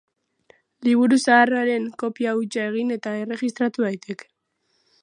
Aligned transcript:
Liburu 0.87 1.19
zahar 1.25 1.53
haren 1.59 1.85
kopia 2.05 2.35
hutsa 2.41 2.67
egin 2.73 2.95
eta 2.99 3.17
erregistratu 3.27 3.89
daiteke. 3.89 4.33